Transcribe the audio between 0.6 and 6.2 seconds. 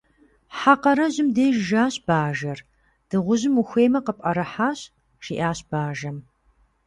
къарэжьым деж жащ бажэр.- Дыгъужьым ухуеймэ, къыпӏэрыхьащ,- жиӏащ бажэм.